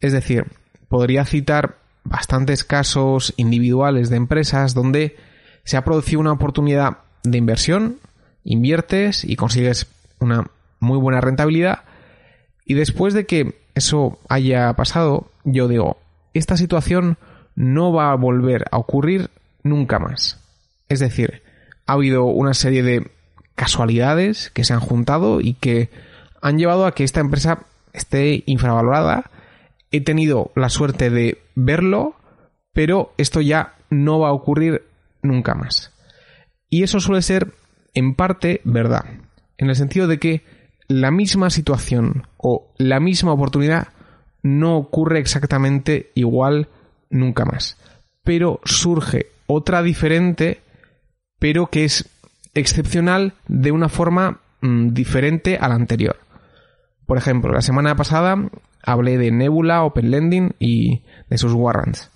Es 0.00 0.12
decir, 0.12 0.46
podría 0.88 1.24
citar 1.24 1.76
bastantes 2.02 2.64
casos 2.64 3.32
individuales 3.36 4.10
de 4.10 4.16
empresas 4.16 4.74
donde 4.74 5.16
se 5.62 5.76
ha 5.76 5.84
producido 5.84 6.20
una 6.20 6.32
oportunidad 6.32 6.98
de 7.22 7.38
inversión, 7.38 7.98
inviertes 8.42 9.24
y 9.24 9.36
consigues 9.36 9.86
una 10.18 10.50
muy 10.80 10.98
buena 10.98 11.20
rentabilidad 11.20 11.84
y 12.64 12.74
después 12.74 13.14
de 13.14 13.26
que 13.26 13.58
eso 13.74 14.18
haya 14.28 14.72
pasado, 14.74 15.30
yo 15.44 15.68
digo, 15.68 15.98
esta 16.32 16.56
situación 16.56 17.18
no 17.54 17.92
va 17.92 18.10
a 18.10 18.16
volver 18.16 18.64
a 18.70 18.78
ocurrir 18.78 19.30
nunca 19.62 19.98
más. 19.98 20.40
Es 20.88 21.00
decir, 21.00 21.42
ha 21.86 21.92
habido 21.92 22.24
una 22.24 22.54
serie 22.54 22.82
de 22.82 23.10
casualidades 23.54 24.50
que 24.50 24.64
se 24.64 24.72
han 24.72 24.80
juntado 24.80 25.40
y 25.40 25.54
que 25.54 25.90
han 26.44 26.58
llevado 26.58 26.84
a 26.84 26.92
que 26.92 27.04
esta 27.04 27.20
empresa 27.20 27.60
esté 27.94 28.42
infravalorada. 28.44 29.30
He 29.90 30.02
tenido 30.02 30.52
la 30.54 30.68
suerte 30.68 31.08
de 31.08 31.38
verlo, 31.54 32.16
pero 32.74 33.14
esto 33.16 33.40
ya 33.40 33.72
no 33.88 34.18
va 34.18 34.28
a 34.28 34.34
ocurrir 34.34 34.82
nunca 35.22 35.54
más. 35.54 35.90
Y 36.68 36.82
eso 36.82 37.00
suele 37.00 37.22
ser 37.22 37.54
en 37.94 38.14
parte 38.14 38.60
verdad, 38.64 39.06
en 39.56 39.70
el 39.70 39.76
sentido 39.76 40.06
de 40.06 40.18
que 40.18 40.42
la 40.86 41.10
misma 41.10 41.48
situación 41.48 42.26
o 42.36 42.66
la 42.76 43.00
misma 43.00 43.32
oportunidad 43.32 43.88
no 44.42 44.76
ocurre 44.76 45.20
exactamente 45.20 46.10
igual 46.14 46.68
nunca 47.08 47.46
más. 47.46 47.78
Pero 48.22 48.60
surge 48.64 49.28
otra 49.46 49.82
diferente, 49.82 50.60
pero 51.38 51.68
que 51.68 51.84
es 51.84 52.06
excepcional 52.52 53.32
de 53.48 53.72
una 53.72 53.88
forma 53.88 54.40
mm, 54.60 54.88
diferente 54.88 55.56
a 55.56 55.68
la 55.68 55.76
anterior. 55.76 56.18
Por 57.06 57.18
ejemplo, 57.18 57.52
la 57.52 57.60
semana 57.60 57.96
pasada 57.96 58.36
hablé 58.82 59.18
de 59.18 59.30
Nebula, 59.30 59.84
Open 59.84 60.10
Lending 60.10 60.54
y 60.58 61.02
de 61.28 61.38
sus 61.38 61.52
warrants. 61.52 62.10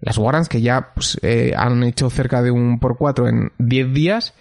Las 0.00 0.18
warrants 0.18 0.48
que 0.48 0.60
ya 0.60 0.92
pues, 0.94 1.18
eh, 1.22 1.52
han 1.56 1.82
hecho 1.82 2.10
cerca 2.10 2.42
de 2.42 2.50
un 2.50 2.78
por 2.78 2.96
cuatro 2.96 3.28
en 3.28 3.52
10 3.58 3.92
días 3.92 4.34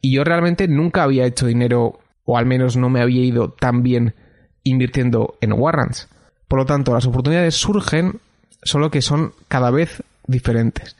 y 0.00 0.14
yo 0.14 0.24
realmente 0.24 0.68
nunca 0.68 1.02
había 1.02 1.26
hecho 1.26 1.46
dinero 1.46 2.00
o 2.24 2.38
al 2.38 2.46
menos 2.46 2.76
no 2.76 2.88
me 2.88 3.00
había 3.00 3.22
ido 3.22 3.50
tan 3.50 3.82
bien 3.82 4.14
invirtiendo 4.62 5.36
en 5.40 5.52
warrants. 5.52 6.08
Por 6.48 6.58
lo 6.58 6.66
tanto, 6.66 6.92
las 6.92 7.06
oportunidades 7.06 7.54
surgen, 7.54 8.20
solo 8.62 8.90
que 8.90 9.02
son 9.02 9.32
cada 9.48 9.70
vez 9.70 10.02
diferentes. 10.26 10.96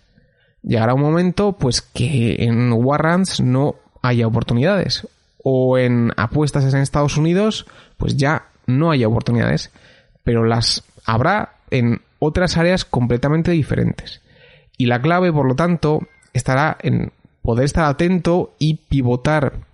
Llegará 0.63 0.95
un 0.95 1.01
momento, 1.01 1.53
pues, 1.59 1.83
que 1.83 2.45
en 2.45 2.73
warrants 2.73 3.41
no 3.41 3.77
haya 4.03 4.27
oportunidades. 4.27 5.07
O 5.43 5.79
en 5.79 6.13
apuestas 6.17 6.73
en 6.73 6.81
Estados 6.81 7.17
Unidos, 7.17 7.67
pues 7.97 8.17
ya 8.17 8.49
no 8.67 8.91
haya 8.91 9.09
oportunidades. 9.09 9.71
Pero 10.25 10.45
las 10.45 10.85
habrá 11.05 11.57
en 11.71 12.01
otras 12.19 12.57
áreas 12.57 12.85
completamente 12.85 13.51
diferentes. 13.51 14.21
Y 14.77 14.87
la 14.87 15.03
clave, 15.03 15.33
por 15.33 15.47
lo 15.47 15.55
tanto, 15.55 16.01
estará 16.33 16.79
en 16.83 17.13
poder 17.43 17.65
estar 17.65 17.85
atento 17.85 18.55
y 18.59 18.75
pivotar 18.75 19.67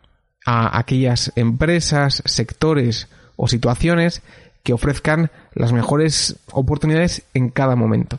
a 0.46 0.78
aquellas 0.78 1.32
empresas, 1.36 2.22
sectores 2.24 3.08
o 3.36 3.48
situaciones 3.48 4.22
que 4.62 4.72
ofrezcan 4.72 5.30
las 5.54 5.72
mejores 5.72 6.36
oportunidades 6.52 7.22
en 7.34 7.50
cada 7.50 7.76
momento. 7.76 8.18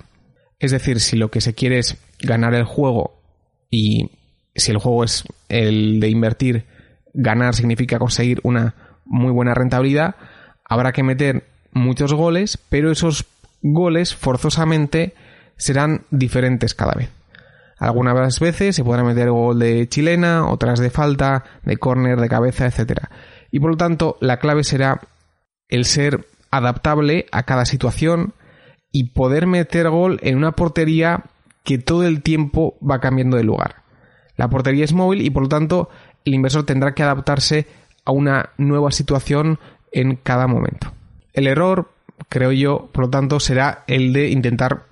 Es 0.59 0.71
decir, 0.71 0.99
si 0.99 1.17
lo 1.17 1.31
que 1.31 1.41
se 1.41 1.53
quiere 1.53 1.79
es 1.79 1.97
ganar 2.19 2.53
el 2.53 2.65
juego 2.65 3.19
y 3.71 4.11
si 4.55 4.71
el 4.71 4.77
juego 4.77 5.03
es 5.03 5.23
el 5.47 5.99
de 5.99 6.09
invertir, 6.09 6.65
ganar 7.13 7.55
significa 7.55 7.99
conseguir 7.99 8.39
una 8.43 8.75
muy 9.05 9.31
buena 9.31 9.53
rentabilidad, 9.53 10.15
habrá 10.63 10.91
que 10.91 11.03
meter 11.03 11.45
muchos 11.71 12.13
goles, 12.13 12.57
pero 12.69 12.91
esos 12.91 13.25
goles 13.61 14.15
forzosamente 14.15 15.13
serán 15.57 16.05
diferentes 16.11 16.73
cada 16.73 16.93
vez. 16.93 17.09
Algunas 17.77 18.39
veces 18.39 18.75
se 18.75 18.83
podrá 18.83 19.03
meter 19.03 19.31
gol 19.31 19.57
de 19.57 19.87
chilena, 19.87 20.47
otras 20.47 20.79
de 20.79 20.89
falta, 20.89 21.45
de 21.63 21.77
córner, 21.77 22.19
de 22.19 22.27
cabeza, 22.27 22.65
etc. 22.65 23.03
Y 23.51 23.59
por 23.59 23.71
lo 23.71 23.77
tanto, 23.77 24.17
la 24.19 24.37
clave 24.37 24.63
será 24.63 24.99
el 25.69 25.85
ser 25.85 26.27
adaptable 26.51 27.27
a 27.31 27.43
cada 27.43 27.65
situación 27.65 28.33
y 28.91 29.11
poder 29.11 29.47
meter 29.47 29.89
gol 29.89 30.19
en 30.23 30.35
una 30.35 30.51
portería 30.51 31.23
que 31.63 31.77
todo 31.77 32.05
el 32.05 32.21
tiempo 32.21 32.77
va 32.81 32.99
cambiando 32.99 33.37
de 33.37 33.43
lugar. 33.43 33.83
La 34.35 34.49
portería 34.49 34.83
es 34.83 34.93
móvil 34.93 35.21
y 35.21 35.29
por 35.29 35.43
lo 35.43 35.49
tanto 35.49 35.89
el 36.29 36.35
inversor 36.35 36.63
tendrá 36.63 36.93
que 36.93 37.03
adaptarse 37.03 37.67
a 38.05 38.11
una 38.11 38.51
nueva 38.57 38.91
situación 38.91 39.59
en 39.91 40.15
cada 40.15 40.47
momento. 40.47 40.93
El 41.33 41.47
error, 41.47 41.91
creo 42.29 42.51
yo, 42.51 42.89
por 42.91 43.05
lo 43.05 43.09
tanto, 43.09 43.39
será 43.39 43.83
el 43.87 44.13
de 44.13 44.29
intentar 44.29 44.85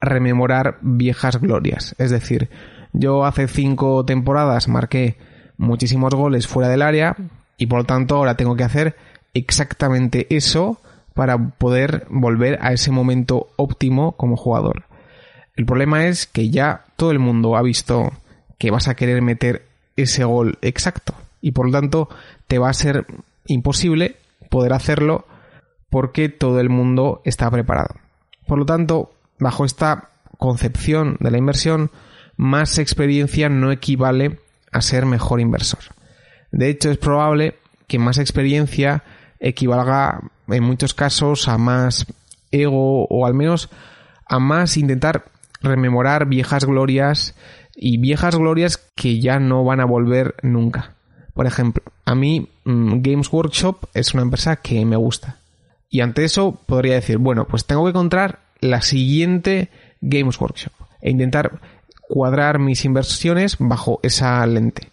rememorar 0.00 0.78
viejas 0.80 1.40
glorias. 1.40 1.94
Es 1.98 2.10
decir, 2.10 2.48
yo 2.92 3.24
hace 3.24 3.48
cinco 3.48 4.04
temporadas 4.04 4.68
marqué 4.68 5.16
muchísimos 5.58 6.14
goles 6.14 6.46
fuera 6.46 6.68
del 6.68 6.82
área 6.82 7.16
y 7.56 7.66
por 7.66 7.80
lo 7.80 7.84
tanto 7.84 8.16
ahora 8.16 8.36
tengo 8.36 8.56
que 8.56 8.64
hacer 8.64 8.96
exactamente 9.34 10.26
eso 10.34 10.80
para 11.14 11.38
poder 11.38 12.06
volver 12.10 12.58
a 12.60 12.72
ese 12.72 12.90
momento 12.90 13.48
óptimo 13.56 14.12
como 14.12 14.36
jugador. 14.36 14.84
El 15.56 15.64
problema 15.64 16.06
es 16.06 16.26
que 16.26 16.50
ya 16.50 16.84
todo 16.96 17.10
el 17.10 17.18
mundo 17.18 17.56
ha 17.56 17.62
visto 17.62 18.12
que 18.58 18.70
vas 18.70 18.88
a 18.88 18.94
querer 18.94 19.22
meter 19.22 19.66
ese 19.96 20.24
gol 20.24 20.58
exacto 20.62 21.14
y 21.40 21.52
por 21.52 21.66
lo 21.66 21.72
tanto 21.72 22.08
te 22.46 22.58
va 22.58 22.68
a 22.68 22.74
ser 22.74 23.06
imposible 23.46 24.16
poder 24.50 24.72
hacerlo 24.72 25.26
porque 25.90 26.28
todo 26.28 26.60
el 26.60 26.68
mundo 26.68 27.22
está 27.24 27.50
preparado. 27.50 27.94
Por 28.46 28.58
lo 28.58 28.66
tanto, 28.66 29.12
bajo 29.38 29.64
esta 29.64 30.10
concepción 30.38 31.16
de 31.20 31.30
la 31.30 31.38
inversión, 31.38 31.90
más 32.36 32.78
experiencia 32.78 33.48
no 33.48 33.72
equivale 33.72 34.40
a 34.72 34.82
ser 34.82 35.06
mejor 35.06 35.40
inversor. 35.40 35.80
De 36.52 36.68
hecho, 36.68 36.90
es 36.90 36.98
probable 36.98 37.56
que 37.86 37.98
más 37.98 38.18
experiencia 38.18 39.04
equivalga 39.40 40.20
en 40.48 40.64
muchos 40.64 40.94
casos 40.94 41.48
a 41.48 41.58
más 41.58 42.06
ego 42.50 43.06
o 43.06 43.26
al 43.26 43.34
menos 43.34 43.70
a 44.28 44.38
más 44.38 44.76
intentar 44.76 45.26
rememorar 45.60 46.26
viejas 46.26 46.64
glorias 46.64 47.34
y 47.74 47.98
viejas 47.98 48.36
glorias 48.36 48.78
que 48.94 49.20
ya 49.20 49.38
no 49.38 49.64
van 49.64 49.80
a 49.80 49.84
volver 49.84 50.34
nunca. 50.42 50.94
Por 51.34 51.46
ejemplo, 51.46 51.82
a 52.04 52.14
mí 52.14 52.48
mm, 52.64 53.02
Games 53.02 53.32
Workshop 53.32 53.88
es 53.94 54.14
una 54.14 54.22
empresa 54.22 54.56
que 54.56 54.84
me 54.84 54.96
gusta. 54.96 55.36
Y 55.90 56.00
ante 56.00 56.24
eso 56.24 56.58
podría 56.66 56.94
decir, 56.94 57.18
bueno, 57.18 57.46
pues 57.46 57.66
tengo 57.66 57.84
que 57.84 57.90
encontrar 57.90 58.40
la 58.60 58.80
siguiente 58.82 59.68
Games 60.00 60.40
Workshop 60.40 60.72
e 61.00 61.10
intentar 61.10 61.60
cuadrar 62.08 62.58
mis 62.58 62.84
inversiones 62.84 63.56
bajo 63.58 64.00
esa 64.02 64.46
lente. 64.46 64.90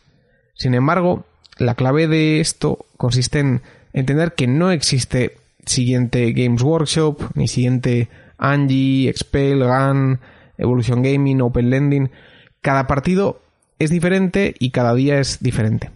Sin 0.55 0.75
embargo, 0.75 1.25
la 1.57 1.75
clave 1.75 2.07
de 2.07 2.39
esto 2.39 2.85
consiste 2.97 3.39
en 3.39 3.61
entender 3.93 4.33
que 4.33 4.47
no 4.47 4.71
existe 4.71 5.37
siguiente 5.65 6.33
Games 6.33 6.61
Workshop, 6.61 7.31
ni 7.35 7.47
siguiente 7.47 8.09
Angie, 8.37 9.09
Expel, 9.09 9.59
GAN, 9.59 10.19
Evolution 10.57 11.01
Gaming, 11.01 11.41
Open 11.41 11.69
Lending. 11.69 12.11
Cada 12.61 12.87
partido 12.87 13.41
es 13.79 13.89
diferente 13.89 14.55
y 14.59 14.71
cada 14.71 14.93
día 14.93 15.19
es 15.19 15.41
diferente. 15.41 15.91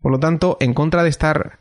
Por 0.00 0.12
lo 0.12 0.18
tanto, 0.18 0.56
en 0.60 0.74
contra 0.74 1.02
de 1.02 1.10
estar 1.10 1.58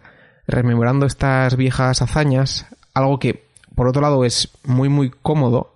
rememorando 0.47 1.05
estas 1.05 1.55
viejas 1.55 2.01
hazañas, 2.01 2.65
algo 2.93 3.19
que 3.19 3.43
por 3.75 3.87
otro 3.87 4.01
lado 4.01 4.25
es 4.25 4.49
muy 4.63 4.89
muy 4.89 5.09
cómodo, 5.09 5.75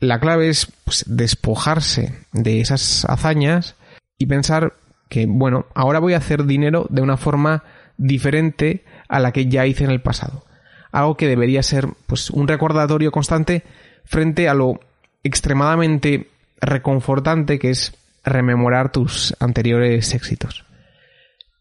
la 0.00 0.20
clave 0.20 0.48
es 0.48 0.66
pues, 0.84 1.04
despojarse 1.06 2.12
de 2.32 2.60
esas 2.60 3.04
hazañas 3.08 3.76
y 4.18 4.26
pensar 4.26 4.74
que, 5.08 5.26
bueno, 5.26 5.66
ahora 5.74 6.00
voy 6.00 6.14
a 6.14 6.18
hacer 6.18 6.44
dinero 6.44 6.86
de 6.90 7.02
una 7.02 7.16
forma 7.16 7.64
diferente 7.96 8.84
a 9.08 9.20
la 9.20 9.32
que 9.32 9.46
ya 9.46 9.66
hice 9.66 9.84
en 9.84 9.90
el 9.90 10.02
pasado. 10.02 10.44
Algo 10.92 11.16
que 11.16 11.28
debería 11.28 11.62
ser 11.62 11.88
pues 12.06 12.30
un 12.30 12.48
recordatorio 12.48 13.12
constante 13.12 13.64
frente 14.04 14.48
a 14.48 14.54
lo 14.54 14.80
extremadamente 15.24 16.28
reconfortante 16.60 17.58
que 17.58 17.70
es 17.70 17.96
rememorar 18.24 18.92
tus 18.92 19.34
anteriores 19.40 20.14
éxitos. 20.14 20.64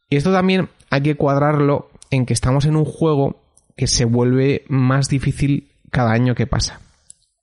Y 0.10 0.18
esto 0.18 0.32
también 0.32 0.70
hay 0.90 1.02
que 1.02 1.16
cuadrarlo 1.16 1.90
en 2.12 2.26
que 2.26 2.34
estamos 2.34 2.66
en 2.66 2.76
un 2.76 2.86
juego 2.86 3.42
que 3.76 3.88
se 3.88 4.06
vuelve 4.06 4.64
más 4.68 5.10
difícil 5.10 5.72
cada 5.90 6.12
año 6.12 6.36
que 6.36 6.46
pasa. 6.46 6.80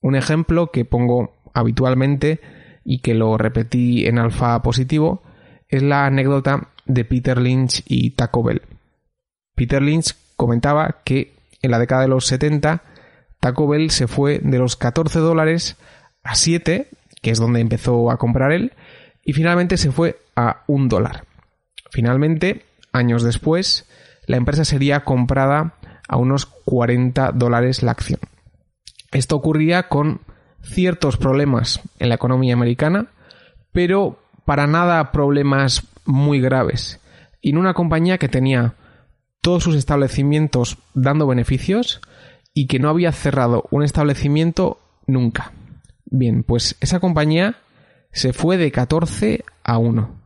Un 0.01 0.15
ejemplo 0.15 0.71
que 0.71 0.85
pongo 0.85 1.35
habitualmente 1.53 2.41
y 2.85 3.01
que 3.01 3.15
lo 3.15 3.37
repetí 3.37 4.07
en 4.07 4.19
alfa 4.19 4.63
positivo 4.63 5.23
es 5.69 5.83
la 5.83 6.07
anécdota 6.07 6.69
de 6.87 7.05
Peter 7.05 7.39
Lynch 7.39 7.83
y 7.87 8.11
Taco 8.11 8.43
Bell. 8.43 8.63
Peter 9.55 9.83
Lynch 9.83 10.15
comentaba 10.37 10.99
que 11.05 11.35
en 11.63 11.71
la 11.71 11.79
década 11.79 12.03
de 12.03 12.09
los 12.09 12.27
70 12.27 12.83
Taco 13.41 13.69
Bell 13.69 13.91
se 13.91 14.07
fue 14.07 14.39
de 14.39 14.59
los 14.59 14.77
14 14.77 15.19
dólares 15.19 15.77
a 16.23 16.35
7, 16.35 16.89
que 17.23 17.31
es 17.31 17.39
donde 17.39 17.61
empezó 17.61 18.11
a 18.11 18.17
comprar 18.17 18.53
él, 18.53 18.73
y 19.25 19.33
finalmente 19.33 19.77
se 19.77 19.93
fue 19.93 20.21
a 20.37 20.63
un 20.67 20.89
dólar. 20.89 21.25
Finalmente, 21.91 22.65
años 22.93 23.23
después, 23.23 23.89
la 24.27 24.37
empresa 24.37 24.65
sería 24.65 25.05
comprada 25.05 25.75
a 26.09 26.17
unos 26.17 26.47
40 26.47 27.33
dólares 27.33 27.83
la 27.83 27.93
acción. 27.93 28.21
Esto 29.13 29.37
ocurría 29.37 29.89
con 29.89 30.21
ciertos 30.63 31.17
problemas 31.17 31.81
en 31.99 32.09
la 32.09 32.15
economía 32.15 32.55
americana, 32.55 33.09
pero 33.73 34.19
para 34.45 34.67
nada 34.67 35.13
problemas 35.13 35.83
muy 36.05 36.41
graves. 36.41 37.01
Y 37.41 37.51
en 37.51 37.59
una 37.59 37.75
compañía 37.75 38.19
que 38.19 38.29
tenía 38.29 38.75
todos 39.41 39.63
sus 39.63 39.75
establecimientos 39.75 40.79
dando 40.95 41.27
beneficios 41.27 42.01
y 42.53 42.67
que 42.67 42.79
no 42.79 42.89
había 42.89 43.13
cerrado 43.13 43.65
un 43.71 43.83
establecimiento 43.83 44.79
nunca. 45.07 45.53
Bien, 46.11 46.43
pues 46.43 46.77
esa 46.81 46.99
compañía 46.99 47.57
se 48.13 48.33
fue 48.33 48.57
de 48.57 48.73
14 48.73 49.45
a 49.63 49.79
1. 49.79 50.21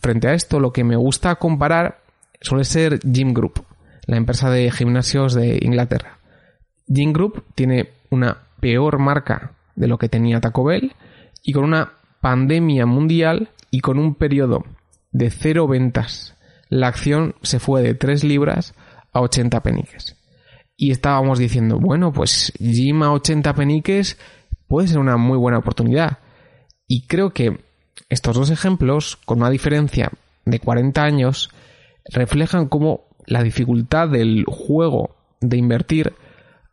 Frente 0.00 0.28
a 0.28 0.34
esto, 0.34 0.60
lo 0.60 0.72
que 0.72 0.84
me 0.84 0.96
gusta 0.96 1.34
comparar 1.36 2.02
suele 2.40 2.64
ser 2.64 3.00
Gym 3.00 3.32
Group, 3.32 3.64
la 4.06 4.18
empresa 4.18 4.50
de 4.50 4.70
gimnasios 4.70 5.34
de 5.34 5.58
Inglaterra. 5.62 6.18
Gym 6.86 7.12
Group 7.12 7.44
tiene 7.54 7.90
una 8.10 8.38
peor 8.60 8.98
marca 8.98 9.52
de 9.74 9.88
lo 9.88 9.96
que 9.98 10.10
tenía 10.10 10.40
Taco 10.40 10.64
Bell 10.64 10.92
y 11.42 11.52
con 11.52 11.64
una 11.64 11.92
pandemia 12.20 12.84
mundial 12.86 13.48
y 13.70 13.80
con 13.80 13.98
un 13.98 14.14
periodo 14.14 14.64
de 15.10 15.30
cero 15.30 15.66
ventas, 15.66 16.36
la 16.68 16.88
acción 16.88 17.34
se 17.42 17.60
fue 17.60 17.82
de 17.82 17.94
3 17.94 18.24
libras 18.24 18.74
a 19.12 19.20
80 19.20 19.62
peniques. 19.62 20.16
Y 20.76 20.90
estábamos 20.90 21.38
diciendo, 21.38 21.78
bueno, 21.78 22.12
pues 22.12 22.52
Gym 22.58 23.02
a 23.04 23.12
80 23.12 23.54
peniques 23.54 24.18
puede 24.74 24.88
ser 24.88 24.98
una 24.98 25.16
muy 25.16 25.38
buena 25.38 25.58
oportunidad. 25.58 26.18
Y 26.88 27.06
creo 27.06 27.30
que 27.30 27.60
estos 28.08 28.34
dos 28.34 28.50
ejemplos, 28.50 29.16
con 29.24 29.38
una 29.38 29.48
diferencia 29.48 30.10
de 30.44 30.58
40 30.58 31.00
años, 31.00 31.50
reflejan 32.06 32.66
cómo 32.66 33.04
la 33.24 33.44
dificultad 33.44 34.08
del 34.08 34.44
juego 34.48 35.14
de 35.40 35.58
invertir 35.58 36.14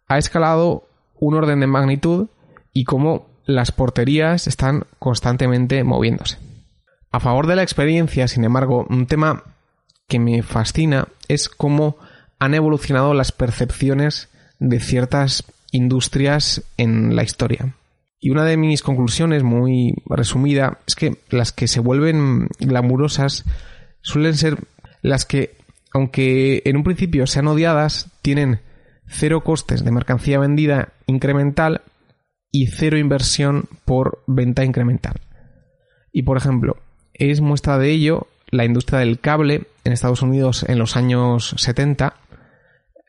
ha 0.08 0.18
escalado 0.18 0.88
un 1.20 1.36
orden 1.36 1.60
de 1.60 1.68
magnitud 1.68 2.30
y 2.74 2.86
cómo 2.86 3.28
las 3.46 3.72
porterías 3.72 4.48
están 4.48 4.88
constantemente 4.98 5.84
moviéndose. 5.84 6.40
A 7.12 7.20
favor 7.20 7.46
de 7.46 7.56
la 7.56 7.62
experiencia, 7.62 8.28
sin 8.28 8.46
embargo, 8.46 8.88
un 8.90 9.06
tema 9.06 9.44
que 10.08 10.18
me 10.18 10.42
fascina 10.42 11.08
es 11.28 11.50
cómo 11.50 11.98
han 12.40 12.56
evolucionado 12.56 13.14
las 13.14 13.32
percepciones 13.32 14.28
de 14.58 14.80
ciertas 14.80 15.44
industrias 15.72 16.64
en 16.78 17.16
la 17.16 17.22
historia. 17.22 17.76
Y 18.24 18.30
una 18.30 18.46
de 18.46 18.56
mis 18.56 18.84
conclusiones 18.84 19.42
muy 19.42 19.96
resumida 20.06 20.78
es 20.88 20.94
que 20.94 21.18
las 21.32 21.52
que 21.52 21.68
se 21.68 21.80
vuelven 21.80 22.50
glamurosas 22.60 23.46
suelen 24.02 24.38
ser 24.38 24.60
las 25.02 25.26
que, 25.26 25.58
aunque 25.92 26.62
en 26.66 26.78
un 26.78 26.84
principio 26.84 27.26
sean 27.26 27.48
odiadas, 27.48 28.12
tienen 28.22 28.60
cero 29.08 29.44
costes 29.44 29.84
de 29.84 29.92
mercancía 29.92 30.38
vendida 30.38 30.90
incremental 31.08 31.82
y 32.52 32.68
cero 32.68 33.00
inversión 33.00 33.66
por 33.86 34.24
venta 34.28 34.64
incremental. 34.64 35.20
Y 36.14 36.22
por 36.22 36.38
ejemplo, 36.38 36.78
es 37.16 37.42
muestra 37.42 37.80
de 37.80 37.90
ello 37.90 38.28
la 38.52 38.66
industria 38.66 39.00
del 39.00 39.20
cable 39.20 39.64
en 39.84 39.94
Estados 39.94 40.22
Unidos 40.22 40.64
en 40.70 40.78
los 40.78 40.96
años 40.96 41.56
70. 41.58 42.14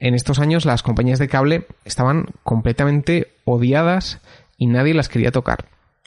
En 0.00 0.14
estos 0.14 0.38
años 0.38 0.64
las 0.64 0.82
compañías 0.82 1.18
de 1.18 1.28
cable 1.28 1.66
estaban 1.84 2.28
completamente 2.44 3.32
odiadas 3.44 4.22
y 4.62 4.66
nadie 4.66 4.94
las 4.94 5.08
quería 5.08 5.32
tocar. 5.32 5.66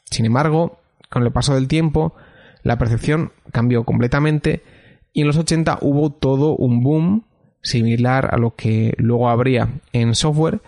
Sin 0.09 0.25
embargo, 0.25 0.79
con 1.09 1.23
el 1.23 1.31
paso 1.33 1.55
del 1.55 1.67
tiempo, 1.67 2.15
la 2.63 2.77
percepción 2.77 3.33
cambió 3.51 3.83
completamente 3.83 4.63
y 5.11 5.21
en 5.21 5.27
los 5.27 5.35
80 5.35 5.79
hubo 5.81 6.13
todo 6.13 6.55
un 6.55 6.81
boom 6.81 7.25
similar 7.61 8.33
a 8.33 8.37
lo 8.37 8.55
que 8.55 8.93
luego 8.97 9.27
habría 9.27 9.81
en 9.91 10.15
software 10.15 10.61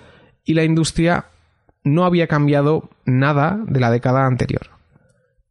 y 0.43 0.53
la 0.53 0.65
industria 0.65 1.27
no 1.85 2.03
había 2.03 2.27
cambiado 2.27 2.89
nada 3.05 3.57
de 3.65 3.79
la 3.79 3.89
década 3.89 4.25
anterior. 4.25 4.69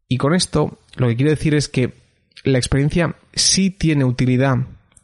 Y 0.07 0.18
con 0.18 0.35
esto 0.35 0.77
lo 0.96 1.09
que 1.09 1.16
quiero 1.16 1.31
decir 1.31 1.55
es 1.55 1.70
que 1.70 1.94
la 2.44 2.59
experiencia 2.59 3.16
sí 3.33 3.70
tiene 3.70 4.05
utilidad 4.05 4.59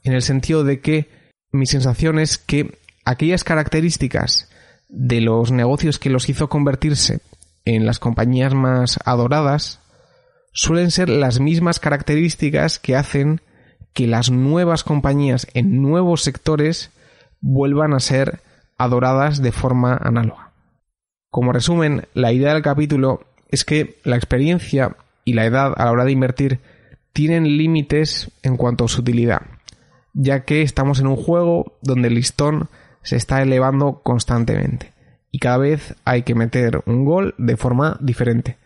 en 0.04 0.12
el 0.12 0.20
sentido 0.20 0.64
de 0.64 0.80
que 0.80 1.08
mi 1.50 1.64
sensación 1.64 2.18
es 2.18 2.36
que 2.36 2.76
aquellas 3.06 3.42
características 3.42 4.51
de 4.92 5.22
los 5.22 5.50
negocios 5.50 5.98
que 5.98 6.10
los 6.10 6.28
hizo 6.28 6.48
convertirse 6.48 7.20
en 7.64 7.86
las 7.86 7.98
compañías 7.98 8.52
más 8.52 8.98
adoradas 9.06 9.80
suelen 10.52 10.90
ser 10.90 11.08
las 11.08 11.40
mismas 11.40 11.80
características 11.80 12.78
que 12.78 12.94
hacen 12.94 13.40
que 13.94 14.06
las 14.06 14.30
nuevas 14.30 14.84
compañías 14.84 15.46
en 15.54 15.80
nuevos 15.80 16.22
sectores 16.22 16.90
vuelvan 17.40 17.94
a 17.94 18.00
ser 18.00 18.40
adoradas 18.76 19.40
de 19.40 19.52
forma 19.52 19.96
análoga. 19.96 20.52
Como 21.30 21.52
resumen, 21.52 22.06
la 22.12 22.32
idea 22.32 22.52
del 22.52 22.62
capítulo 22.62 23.24
es 23.48 23.64
que 23.64 23.98
la 24.04 24.16
experiencia 24.16 24.96
y 25.24 25.32
la 25.32 25.46
edad 25.46 25.72
a 25.74 25.86
la 25.86 25.92
hora 25.92 26.04
de 26.04 26.12
invertir 26.12 26.60
tienen 27.14 27.56
límites 27.56 28.30
en 28.42 28.58
cuanto 28.58 28.84
a 28.84 28.88
su 28.88 29.00
utilidad, 29.00 29.42
ya 30.12 30.44
que 30.44 30.60
estamos 30.60 31.00
en 31.00 31.06
un 31.06 31.16
juego 31.16 31.78
donde 31.80 32.08
el 32.08 32.14
listón 32.14 32.68
se 33.02 33.16
está 33.16 33.42
elevando 33.42 34.00
constantemente 34.02 34.92
y 35.32 35.38
cada 35.38 35.58
vez 35.58 35.94
hay 36.04 36.22
que 36.22 36.34
meter 36.34 36.82
un 36.86 37.04
gol 37.04 37.34
de 37.38 37.56
forma 37.56 37.96
diferente. 38.00 38.58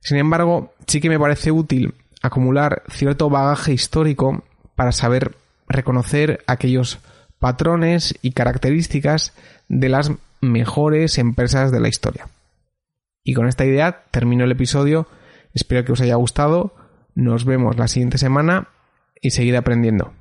Sin 0.00 0.18
embargo, 0.18 0.74
sí 0.86 1.00
que 1.00 1.08
me 1.08 1.18
parece 1.18 1.50
útil 1.50 1.94
acumular 2.22 2.82
cierto 2.88 3.30
bagaje 3.30 3.72
histórico 3.72 4.44
para 4.76 4.92
saber 4.92 5.36
reconocer 5.68 6.44
aquellos 6.46 6.98
patrones 7.38 8.14
y 8.22 8.32
características 8.32 9.32
de 9.68 9.88
las 9.88 10.12
mejores 10.40 11.18
empresas 11.18 11.72
de 11.72 11.80
la 11.80 11.88
historia. 11.88 12.28
Y 13.24 13.34
con 13.34 13.48
esta 13.48 13.64
idea 13.64 14.04
termino 14.10 14.44
el 14.44 14.52
episodio. 14.52 15.08
Espero 15.54 15.84
que 15.84 15.92
os 15.92 16.00
haya 16.00 16.14
gustado. 16.14 16.74
Nos 17.14 17.44
vemos 17.44 17.76
la 17.76 17.88
siguiente 17.88 18.18
semana 18.18 18.68
y 19.20 19.30
seguid 19.30 19.54
aprendiendo. 19.54 20.12